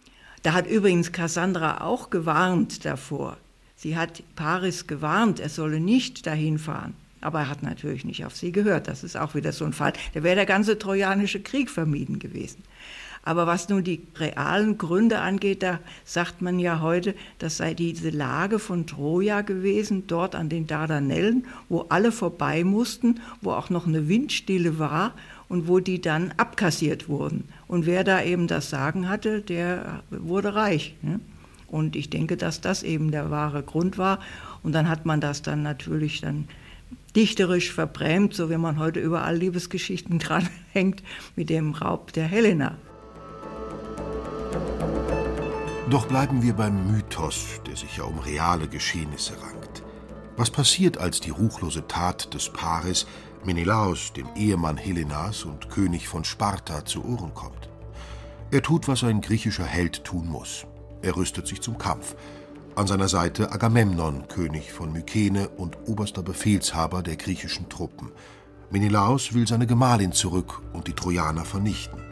Da 0.42 0.52
hat 0.52 0.66
übrigens 0.66 1.12
Cassandra 1.12 1.80
auch 1.82 2.10
gewarnt 2.10 2.84
davor. 2.84 3.36
Sie 3.76 3.96
hat 3.96 4.22
Paris 4.36 4.86
gewarnt, 4.86 5.40
er 5.40 5.48
solle 5.48 5.80
nicht 5.80 6.26
dahin 6.26 6.58
fahren. 6.58 6.94
Aber 7.20 7.40
er 7.40 7.48
hat 7.48 7.62
natürlich 7.62 8.04
nicht 8.04 8.24
auf 8.24 8.36
sie 8.36 8.52
gehört. 8.52 8.88
Das 8.88 9.04
ist 9.04 9.16
auch 9.16 9.34
wieder 9.34 9.52
so 9.52 9.64
ein 9.64 9.72
Fall. 9.72 9.92
Da 10.14 10.22
wäre 10.22 10.36
der 10.36 10.46
ganze 10.46 10.78
Trojanische 10.78 11.40
Krieg 11.40 11.70
vermieden 11.70 12.18
gewesen. 12.18 12.62
Aber 13.24 13.46
was 13.46 13.68
nun 13.68 13.84
die 13.84 14.02
realen 14.16 14.78
Gründe 14.78 15.20
angeht, 15.20 15.62
da 15.62 15.78
sagt 16.04 16.42
man 16.42 16.58
ja 16.58 16.80
heute, 16.80 17.14
das 17.38 17.56
sei 17.56 17.72
diese 17.72 18.10
Lage 18.10 18.58
von 18.58 18.86
Troja 18.86 19.42
gewesen, 19.42 20.04
dort 20.08 20.34
an 20.34 20.48
den 20.48 20.66
Dardanellen, 20.66 21.46
wo 21.68 21.82
alle 21.88 22.10
vorbei 22.10 22.64
mussten, 22.64 23.20
wo 23.40 23.52
auch 23.52 23.70
noch 23.70 23.86
eine 23.86 24.08
Windstille 24.08 24.80
war 24.80 25.14
und 25.48 25.68
wo 25.68 25.78
die 25.78 26.00
dann 26.00 26.32
abkassiert 26.36 27.08
wurden. 27.08 27.44
Und 27.68 27.86
wer 27.86 28.02
da 28.02 28.22
eben 28.22 28.48
das 28.48 28.70
Sagen 28.70 29.08
hatte, 29.08 29.40
der 29.40 30.02
wurde 30.10 30.56
reich. 30.56 30.96
Ne? 31.02 31.20
Und 31.68 31.94
ich 31.94 32.10
denke, 32.10 32.36
dass 32.36 32.60
das 32.60 32.82
eben 32.82 33.12
der 33.12 33.30
wahre 33.30 33.62
Grund 33.62 33.98
war. 33.98 34.18
Und 34.64 34.72
dann 34.72 34.88
hat 34.88 35.06
man 35.06 35.20
das 35.20 35.42
dann 35.42 35.62
natürlich 35.62 36.20
dann 36.20 36.48
dichterisch 37.14 37.72
verbrämt, 37.72 38.34
so 38.34 38.50
wie 38.50 38.56
man 38.56 38.78
heute 38.78 38.98
überall 38.98 39.36
Liebesgeschichten 39.36 40.18
dranhängt, 40.18 41.02
mit 41.36 41.50
dem 41.50 41.72
Raub 41.72 42.12
der 42.12 42.24
Helena. 42.24 42.76
Doch 45.92 46.06
bleiben 46.06 46.42
wir 46.42 46.54
beim 46.54 46.90
Mythos, 46.90 47.60
der 47.66 47.76
sich 47.76 47.98
ja 47.98 48.04
um 48.04 48.18
reale 48.18 48.66
Geschehnisse 48.66 49.34
rankt. 49.42 49.82
Was 50.38 50.48
passiert, 50.48 50.96
als 50.96 51.20
die 51.20 51.28
ruchlose 51.28 51.86
Tat 51.86 52.32
des 52.32 52.48
Paares 52.48 53.06
Menelaos, 53.44 54.14
dem 54.14 54.26
Ehemann 54.34 54.78
Helenas 54.78 55.44
und 55.44 55.68
König 55.68 56.08
von 56.08 56.24
Sparta, 56.24 56.86
zu 56.86 57.04
Ohren 57.04 57.34
kommt? 57.34 57.68
Er 58.50 58.62
tut, 58.62 58.88
was 58.88 59.04
ein 59.04 59.20
griechischer 59.20 59.66
Held 59.66 60.02
tun 60.02 60.28
muss. 60.28 60.64
Er 61.02 61.14
rüstet 61.14 61.46
sich 61.46 61.60
zum 61.60 61.76
Kampf. 61.76 62.16
An 62.74 62.86
seiner 62.86 63.08
Seite 63.08 63.52
Agamemnon, 63.52 64.28
König 64.28 64.72
von 64.72 64.94
Mykene 64.94 65.50
und 65.50 65.76
oberster 65.86 66.22
Befehlshaber 66.22 67.02
der 67.02 67.16
griechischen 67.16 67.68
Truppen. 67.68 68.12
Menelaos 68.70 69.34
will 69.34 69.46
seine 69.46 69.66
Gemahlin 69.66 70.12
zurück 70.12 70.62
und 70.72 70.88
die 70.88 70.94
Trojaner 70.94 71.44
vernichten. 71.44 72.11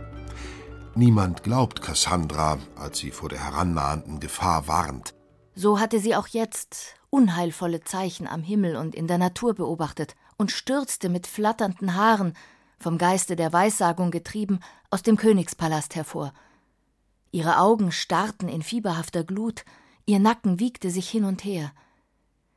Niemand 0.94 1.44
glaubt 1.44 1.82
Cassandra, 1.82 2.58
als 2.76 2.98
sie 2.98 3.10
vor 3.10 3.28
der 3.28 3.44
herannahenden 3.44 4.18
Gefahr 4.18 4.66
warnt. 4.66 5.14
So 5.54 5.78
hatte 5.78 6.00
sie 6.00 6.16
auch 6.16 6.26
jetzt 6.26 6.96
unheilvolle 7.10 7.82
Zeichen 7.82 8.26
am 8.26 8.42
Himmel 8.42 8.76
und 8.76 8.94
in 8.94 9.06
der 9.06 9.18
Natur 9.18 9.54
beobachtet 9.54 10.14
und 10.36 10.50
stürzte 10.50 11.08
mit 11.08 11.26
flatternden 11.26 11.94
Haaren, 11.94 12.34
vom 12.78 12.98
Geiste 12.98 13.36
der 13.36 13.52
Weissagung 13.52 14.10
getrieben, 14.10 14.60
aus 14.90 15.02
dem 15.02 15.16
Königspalast 15.16 15.94
hervor. 15.94 16.32
Ihre 17.30 17.58
Augen 17.58 17.92
starrten 17.92 18.48
in 18.48 18.62
fieberhafter 18.62 19.22
Glut, 19.22 19.64
ihr 20.06 20.18
Nacken 20.18 20.58
wiegte 20.58 20.90
sich 20.90 21.08
hin 21.08 21.24
und 21.24 21.44
her. 21.44 21.72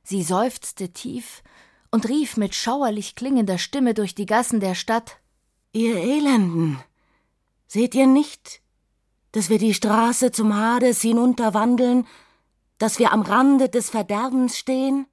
Sie 0.03 0.23
seufzte 0.23 0.89
tief 0.89 1.43
und 1.91 2.09
rief 2.09 2.37
mit 2.37 2.55
schauerlich 2.55 3.15
klingender 3.15 3.57
Stimme 3.57 3.93
durch 3.93 4.15
die 4.15 4.25
Gassen 4.25 4.59
der 4.59 4.75
Stadt 4.75 5.19
Ihr 5.75 5.97
Elenden, 5.97 6.79
Seht 7.73 7.95
ihr 7.95 8.05
nicht, 8.05 8.61
dass 9.31 9.49
wir 9.49 9.57
die 9.57 9.73
Straße 9.73 10.31
zum 10.31 10.55
Hades 10.55 11.01
hinunterwandeln, 11.01 12.05
dass 12.77 12.99
wir 12.99 13.11
am 13.11 13.23
Rande 13.23 13.67
des 13.67 13.89
Verderbens 13.89 14.59
stehen? 14.59 15.07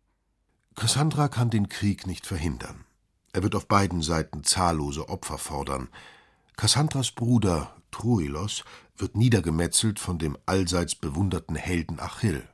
Cassandra 0.75 1.29
kann 1.29 1.49
den 1.49 1.71
Krieg 1.71 2.07
nicht 2.07 2.27
verhindern. 2.27 2.85
Er 3.33 3.43
wird 3.43 3.55
auf 3.55 3.67
beiden 3.67 4.03
Seiten 4.03 4.45
zahllose 4.45 5.09
Opfer 5.09 5.39
fordern. 5.39 5.89
Cassandras 6.59 7.13
Bruder 7.13 7.75
Troilos 7.93 8.65
wird 8.95 9.17
niedergemetzelt 9.17 9.99
von 9.99 10.19
dem 10.19 10.37
allseits 10.45 10.95
bewunderten 10.95 11.57
Helden 11.57 11.99
Achill. 11.99 12.47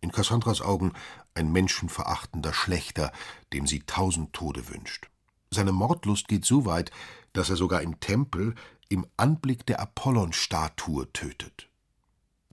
In 0.00 0.10
Cassandras 0.10 0.62
Augen 0.62 0.94
ein 1.34 1.52
menschenverachtender 1.52 2.54
Schlechter, 2.54 3.12
dem 3.52 3.66
sie 3.66 3.80
tausend 3.80 4.32
Tode 4.32 4.70
wünscht. 4.70 5.10
Seine 5.50 5.72
Mordlust 5.72 6.28
geht 6.28 6.46
so 6.46 6.64
weit, 6.64 6.90
dass 7.34 7.50
er 7.50 7.56
sogar 7.56 7.82
im 7.82 8.00
Tempel 8.00 8.54
im 8.90 9.06
Anblick 9.16 9.64
der 9.64 9.80
Apollon-Statue 9.80 11.10
tötet. 11.12 11.70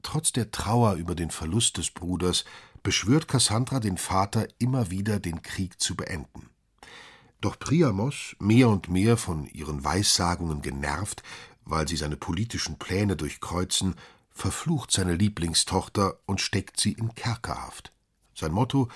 Trotz 0.04 0.32
der 0.32 0.52
Trauer 0.52 0.94
über 0.94 1.16
den 1.16 1.32
Verlust 1.32 1.78
des 1.78 1.92
Bruders 1.92 2.46
beschwört 2.84 3.28
Cassandra 3.28 3.82
den 3.82 3.98
Vater 3.98 4.48
immer 4.60 4.90
wieder, 4.90 5.20
den 5.20 5.42
Krieg 5.42 5.82
zu 5.82 5.96
beenden. 5.96 6.50
Doch 7.42 7.60
Priamos, 7.60 8.36
mehr 8.40 8.70
und 8.70 8.88
mehr 8.88 9.18
von 9.18 9.48
ihren 9.48 9.84
Weissagungen 9.84 10.62
genervt, 10.62 11.24
weil 11.66 11.88
sie 11.88 11.98
seine 11.98 12.18
politischen 12.18 12.78
Pläne 12.78 13.16
durchkreuzen, 13.16 13.96
verflucht 14.30 14.92
seine 14.92 15.16
Lieblingstochter 15.16 16.20
und 16.26 16.40
steckt 16.40 16.80
sie 16.80 16.94
in 16.94 17.14
Kerkerhaft. 17.16 17.92
Sein 18.36 18.52
Motto: 18.52 18.90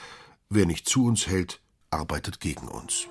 Wer 0.50 0.68
nicht 0.68 0.88
zu 0.88 1.06
uns 1.06 1.28
hält, 1.28 1.60
arbeitet 1.90 2.40
gegen 2.40 2.68
uns. 2.68 3.08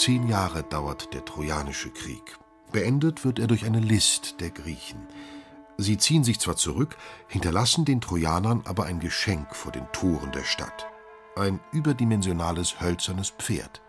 Zehn 0.00 0.28
Jahre 0.28 0.62
dauert 0.62 1.12
der 1.12 1.26
Trojanische 1.26 1.90
Krieg. 1.90 2.38
Beendet 2.72 3.22
wird 3.22 3.38
er 3.38 3.46
durch 3.46 3.66
eine 3.66 3.80
List 3.80 4.40
der 4.40 4.48
Griechen. 4.48 5.06
Sie 5.76 5.98
ziehen 5.98 6.24
sich 6.24 6.40
zwar 6.40 6.56
zurück, 6.56 6.96
hinterlassen 7.28 7.84
den 7.84 8.00
Trojanern 8.00 8.62
aber 8.64 8.84
ein 8.84 8.98
Geschenk 8.98 9.54
vor 9.54 9.72
den 9.72 9.86
Toren 9.92 10.32
der 10.32 10.44
Stadt. 10.44 10.86
Ein 11.36 11.60
überdimensionales 11.72 12.80
hölzernes 12.80 13.28
Pferd. 13.28 13.82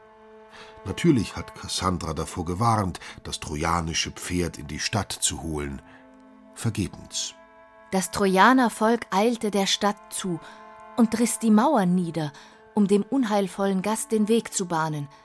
Natürlich 0.84 1.38
hat 1.38 1.56
Cassandra 1.56 2.14
davor 2.14 2.44
gewarnt, 2.44 3.00
das 3.24 3.40
trojanische 3.40 4.12
Pferd 4.12 4.58
in 4.58 4.68
die 4.68 4.82
Stadt 4.82 5.14
zu 5.14 5.42
holen. 5.42 5.82
Vergebens. 6.56 7.36
Das 7.92 8.12
Trojanervolk 8.12 9.06
eilte 9.12 9.50
der 9.50 9.66
Stadt 9.66 9.96
zu 10.10 10.42
und 10.98 11.18
riss 11.18 11.40
die 11.40 11.52
Mauern 11.52 11.96
nieder, 11.96 12.34
um 12.74 12.90
dem 12.90 13.04
unheilvollen 13.04 13.82
Gast 13.82 14.12
den 14.12 14.28
Weg 14.28 14.54
zu 14.54 14.66
bahnen– 14.66 15.08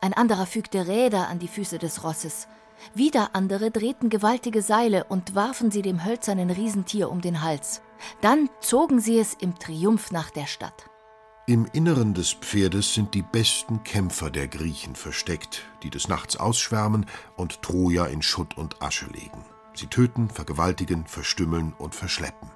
ein 0.00 0.14
anderer 0.14 0.46
fügte 0.46 0.86
Räder 0.86 1.28
an 1.28 1.38
die 1.38 1.48
Füße 1.48 1.78
des 1.78 2.04
Rosses. 2.04 2.48
Wieder 2.94 3.34
andere 3.34 3.70
drehten 3.70 4.08
gewaltige 4.08 4.62
Seile 4.62 5.04
und 5.04 5.34
warfen 5.34 5.70
sie 5.70 5.82
dem 5.82 6.04
hölzernen 6.04 6.50
Riesentier 6.50 7.10
um 7.10 7.20
den 7.20 7.42
Hals. 7.42 7.82
Dann 8.20 8.48
zogen 8.60 9.00
sie 9.00 9.18
es 9.18 9.34
im 9.34 9.58
Triumph 9.58 10.12
nach 10.12 10.30
der 10.30 10.46
Stadt. 10.46 10.88
Im 11.46 11.66
Inneren 11.72 12.12
des 12.12 12.34
Pferdes 12.34 12.92
sind 12.92 13.14
die 13.14 13.22
besten 13.22 13.82
Kämpfer 13.82 14.30
der 14.30 14.48
Griechen 14.48 14.94
versteckt, 14.94 15.64
die 15.82 15.90
des 15.90 16.06
Nachts 16.06 16.36
ausschwärmen 16.36 17.06
und 17.36 17.62
Troja 17.62 18.04
in 18.06 18.20
Schutt 18.20 18.58
und 18.58 18.82
Asche 18.82 19.06
legen. 19.06 19.44
Sie 19.74 19.86
töten, 19.86 20.28
vergewaltigen, 20.28 21.06
verstümmeln 21.06 21.72
und 21.78 21.94
verschleppen. 21.94 22.50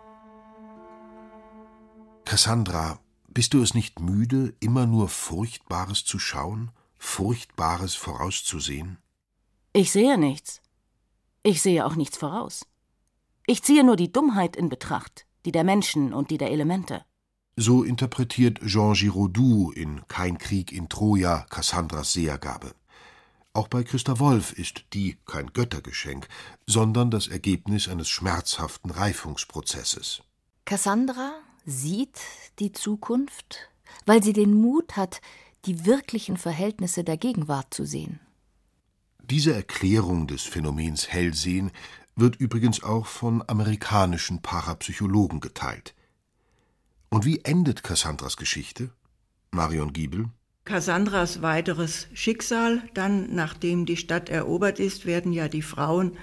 Cassandra, 2.24 2.98
bist 3.28 3.54
du 3.54 3.62
es 3.62 3.72
nicht 3.72 4.00
müde, 4.00 4.54
immer 4.60 4.86
nur 4.86 5.08
Furchtbares 5.08 6.04
zu 6.04 6.18
schauen? 6.18 6.70
Furchtbares 7.02 7.94
vorauszusehen? 7.94 8.96
Ich 9.74 9.92
sehe 9.92 10.16
nichts. 10.16 10.62
Ich 11.42 11.60
sehe 11.60 11.84
auch 11.84 11.96
nichts 11.96 12.16
voraus. 12.16 12.64
Ich 13.46 13.62
ziehe 13.62 13.84
nur 13.84 13.96
die 13.96 14.12
Dummheit 14.12 14.56
in 14.56 14.70
Betracht, 14.70 15.26
die 15.44 15.52
der 15.52 15.64
Menschen 15.64 16.14
und 16.14 16.30
die 16.30 16.38
der 16.38 16.50
Elemente. 16.50 17.04
So 17.56 17.82
interpretiert 17.82 18.60
Jean 18.64 18.94
Giraudoux 18.94 19.72
in 19.72 20.06
Kein 20.08 20.38
Krieg 20.38 20.72
in 20.72 20.88
Troja 20.88 21.44
Cassandras 21.50 22.14
Sehergabe. 22.14 22.72
Auch 23.52 23.68
bei 23.68 23.82
Christa 23.82 24.18
Wolf 24.18 24.52
ist 24.52 24.84
die 24.94 25.18
kein 25.26 25.52
Göttergeschenk, 25.52 26.28
sondern 26.66 27.10
das 27.10 27.26
Ergebnis 27.26 27.88
eines 27.88 28.08
schmerzhaften 28.08 28.90
Reifungsprozesses. 28.90 30.22
Cassandra 30.64 31.32
sieht 31.66 32.20
die 32.60 32.72
Zukunft, 32.72 33.68
weil 34.06 34.22
sie 34.22 34.32
den 34.32 34.54
Mut 34.54 34.96
hat, 34.96 35.20
die 35.64 35.86
wirklichen 35.86 36.36
Verhältnisse 36.36 37.04
der 37.04 37.16
Gegenwart 37.16 37.72
zu 37.72 37.84
sehen. 37.84 38.20
Diese 39.22 39.54
Erklärung 39.54 40.26
des 40.26 40.42
Phänomens 40.42 41.08
Hellsehen 41.08 41.70
wird 42.16 42.36
übrigens 42.36 42.82
auch 42.82 43.06
von 43.06 43.42
amerikanischen 43.46 44.42
Parapsychologen 44.42 45.40
geteilt. 45.40 45.94
Und 47.08 47.24
wie 47.24 47.40
endet 47.44 47.82
Cassandras 47.82 48.36
Geschichte? 48.36 48.90
Marion 49.50 49.92
Giebel. 49.92 50.26
Cassandras 50.64 51.42
weiteres 51.42 52.08
Schicksal, 52.14 52.82
dann, 52.94 53.34
nachdem 53.34 53.84
die 53.84 53.96
Stadt 53.96 54.28
erobert 54.28 54.78
ist, 54.78 55.06
werden 55.06 55.32
ja 55.32 55.48
die 55.48 55.62
Frauen 55.62 56.16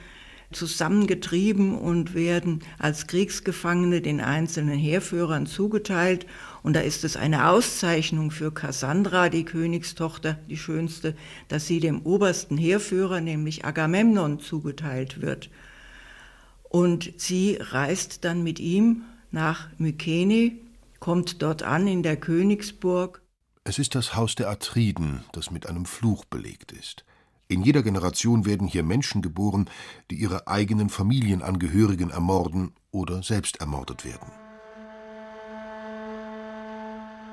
zusammengetrieben 0.51 1.77
und 1.77 2.15
werden 2.15 2.63
als 2.79 3.07
Kriegsgefangene 3.07 4.01
den 4.01 4.19
einzelnen 4.19 4.77
Heerführern 4.77 5.45
zugeteilt. 5.45 6.25
Und 6.63 6.73
da 6.73 6.79
ist 6.79 7.03
es 7.03 7.15
eine 7.17 7.49
Auszeichnung 7.49 8.31
für 8.31 8.51
Kassandra, 8.51 9.29
die 9.29 9.45
Königstochter, 9.45 10.39
die 10.49 10.57
schönste, 10.57 11.15
dass 11.47 11.67
sie 11.67 11.79
dem 11.79 12.01
obersten 12.01 12.57
Heerführer, 12.57 13.21
nämlich 13.21 13.63
Agamemnon, 13.63 14.39
zugeteilt 14.39 15.21
wird. 15.21 15.49
Und 16.63 17.13
sie 17.17 17.57
reist 17.59 18.25
dann 18.25 18.43
mit 18.43 18.59
ihm 18.59 19.03
nach 19.31 19.67
Mykene, 19.77 20.53
kommt 20.99 21.41
dort 21.41 21.63
an 21.63 21.87
in 21.87 22.03
der 22.03 22.17
Königsburg. 22.17 23.21
Es 23.63 23.77
ist 23.77 23.93
das 23.93 24.15
Haus 24.15 24.35
der 24.35 24.49
Atriden, 24.49 25.23
das 25.31 25.51
mit 25.51 25.67
einem 25.67 25.85
Fluch 25.85 26.25
belegt 26.25 26.71
ist. 26.71 27.05
In 27.51 27.63
jeder 27.63 27.81
Generation 27.81 28.45
werden 28.45 28.67
hier 28.67 28.83
Menschen 28.83 29.23
geboren, 29.23 29.71
die 30.11 30.15
ihre 30.15 30.47
eigenen 30.47 30.87
Familienangehörigen 30.87 32.11
ermorden 32.11 32.75
oder 32.91 33.23
selbst 33.23 33.59
ermordet 33.59 34.05
werden. 34.05 34.31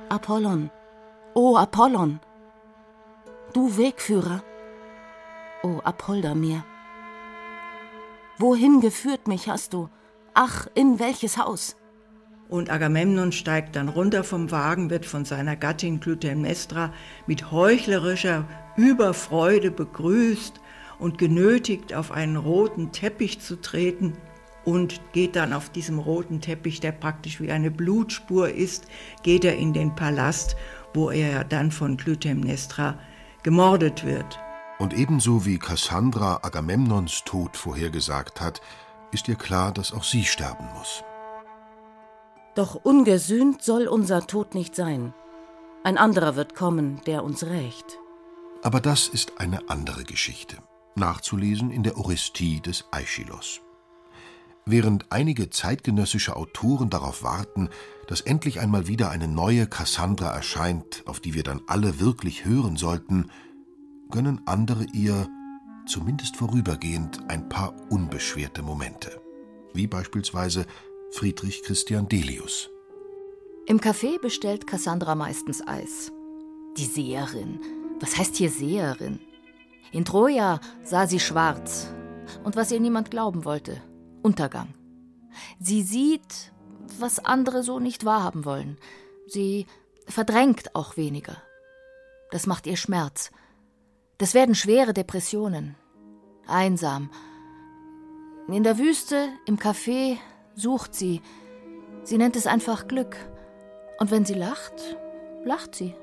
Apollon, 0.08 0.70
o 1.34 1.58
Apollon, 1.58 2.18
du 3.52 3.76
Wegführer, 3.76 4.42
o 5.62 5.80
Apolda 5.84 6.34
mir. 6.34 6.64
Wohin 8.38 8.80
geführt 8.80 9.28
mich 9.28 9.50
hast 9.50 9.74
du? 9.74 9.90
Ach, 10.32 10.66
in 10.74 10.98
welches 10.98 11.36
Haus? 11.36 11.76
Und 12.48 12.70
Agamemnon 12.70 13.32
steigt 13.32 13.74
dann 13.74 13.88
runter 13.88 14.22
vom 14.22 14.50
Wagen, 14.50 14.88
wird 14.90 15.04
von 15.04 15.24
seiner 15.24 15.56
Gattin 15.56 15.98
Clytemnestra 15.98 16.92
mit 17.26 17.50
heuchlerischer 17.50 18.44
Überfreude 18.76 19.70
begrüßt 19.70 20.60
und 20.98 21.18
genötigt, 21.18 21.92
auf 21.92 22.12
einen 22.12 22.36
roten 22.36 22.92
Teppich 22.92 23.40
zu 23.40 23.60
treten 23.60 24.16
und 24.64 25.00
geht 25.12 25.36
dann 25.36 25.52
auf 25.52 25.70
diesem 25.70 25.98
roten 25.98 26.40
Teppich, 26.40 26.80
der 26.80 26.92
praktisch 26.92 27.40
wie 27.40 27.50
eine 27.50 27.70
Blutspur 27.70 28.50
ist, 28.50 28.86
geht 29.22 29.44
er 29.44 29.56
in 29.56 29.72
den 29.72 29.94
Palast, 29.94 30.56
wo 30.94 31.10
er 31.10 31.44
dann 31.44 31.70
von 31.70 31.96
Clytemnestra 31.96 32.98
gemordet 33.42 34.04
wird. 34.04 34.38
Und 34.78 34.92
ebenso 34.92 35.46
wie 35.46 35.58
Kassandra 35.58 36.40
Agamemnons 36.42 37.22
Tod 37.24 37.56
vorhergesagt 37.56 38.40
hat, 38.40 38.60
ist 39.12 39.28
ihr 39.28 39.36
klar, 39.36 39.72
dass 39.72 39.92
auch 39.92 40.04
sie 40.04 40.24
sterben 40.24 40.66
muss. 40.76 41.02
Doch 42.56 42.74
ungesühnt 42.74 43.62
soll 43.62 43.86
unser 43.86 44.26
Tod 44.26 44.54
nicht 44.54 44.74
sein. 44.74 45.12
Ein 45.84 45.98
anderer 45.98 46.36
wird 46.36 46.54
kommen, 46.54 47.02
der 47.06 47.22
uns 47.22 47.44
rächt. 47.44 47.98
Aber 48.62 48.80
das 48.80 49.08
ist 49.08 49.38
eine 49.38 49.68
andere 49.68 50.04
Geschichte, 50.04 50.56
nachzulesen 50.94 51.70
in 51.70 51.82
der 51.82 51.98
Orestie 51.98 52.60
des 52.62 52.86
Aeschylos. 52.90 53.60
Während 54.64 55.12
einige 55.12 55.50
zeitgenössische 55.50 56.34
Autoren 56.34 56.88
darauf 56.88 57.22
warten, 57.22 57.68
dass 58.08 58.22
endlich 58.22 58.58
einmal 58.58 58.88
wieder 58.88 59.10
eine 59.10 59.28
neue 59.28 59.66
Kassandra 59.66 60.34
erscheint, 60.34 61.04
auf 61.06 61.20
die 61.20 61.34
wir 61.34 61.42
dann 61.42 61.60
alle 61.66 62.00
wirklich 62.00 62.46
hören 62.46 62.78
sollten, 62.78 63.30
gönnen 64.10 64.40
andere 64.46 64.86
ihr, 64.94 65.28
zumindest 65.86 66.36
vorübergehend, 66.36 67.20
ein 67.28 67.50
paar 67.50 67.74
unbeschwerte 67.90 68.62
Momente, 68.62 69.20
wie 69.74 69.86
beispielsweise 69.86 70.66
Friedrich 71.16 71.62
Christian 71.62 72.06
Delius. 72.10 72.68
Im 73.64 73.80
Café 73.80 74.20
bestellt 74.20 74.66
Cassandra 74.66 75.14
meistens 75.14 75.66
Eis. 75.66 76.12
Die 76.76 76.84
Seherin. 76.84 77.58
Was 78.00 78.18
heißt 78.18 78.36
hier 78.36 78.50
Seherin? 78.50 79.20
In 79.92 80.04
Troja 80.04 80.60
sah 80.84 81.06
sie 81.06 81.18
schwarz. 81.18 81.90
Und 82.44 82.54
was 82.54 82.70
ihr 82.70 82.80
niemand 82.80 83.10
glauben 83.10 83.46
wollte: 83.46 83.80
Untergang. 84.22 84.74
Sie 85.58 85.82
sieht, 85.82 86.52
was 86.98 87.24
andere 87.24 87.62
so 87.62 87.80
nicht 87.80 88.04
wahrhaben 88.04 88.44
wollen. 88.44 88.76
Sie 89.26 89.66
verdrängt 90.06 90.74
auch 90.74 90.98
weniger. 90.98 91.38
Das 92.30 92.46
macht 92.46 92.66
ihr 92.66 92.76
Schmerz. 92.76 93.30
Das 94.18 94.34
werden 94.34 94.54
schwere 94.54 94.92
Depressionen. 94.92 95.76
Einsam. 96.46 97.10
In 98.48 98.64
der 98.64 98.76
Wüste, 98.76 99.30
im 99.46 99.58
Café, 99.58 100.18
sucht 100.56 100.94
sie. 100.94 101.20
Sie 102.02 102.18
nennt 102.18 102.34
es 102.34 102.46
einfach 102.46 102.88
Glück. 102.88 103.16
Und 103.98 104.10
wenn 104.10 104.24
sie 104.24 104.34
lacht, 104.34 104.96
lacht 105.44 105.74
sie. 105.74 105.94